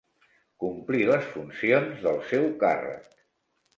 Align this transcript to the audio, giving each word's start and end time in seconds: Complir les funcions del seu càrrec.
Complir 0.63 1.01
les 1.11 1.29
funcions 1.35 2.03
del 2.07 2.19
seu 2.33 2.49
càrrec. 2.65 3.07